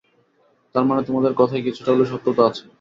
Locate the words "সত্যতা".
2.11-2.43